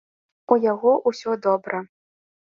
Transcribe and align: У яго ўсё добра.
У 0.55 0.57
яго 0.63 0.95
ўсё 1.11 1.37
добра. 1.45 1.85